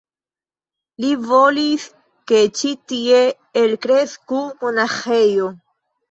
[1.03, 1.83] Li volis,
[2.31, 3.19] ke ĉi tie
[3.61, 5.51] elkresku monaĥejo.